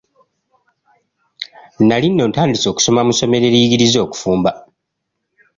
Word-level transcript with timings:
Nnali 1.81 2.07
nno 2.09 2.23
ntandise 2.29 2.65
okusoma 2.69 3.01
mu 3.07 3.13
ssomero 3.13 3.45
eriyigiriza 3.47 3.97
okufumba. 4.05 4.51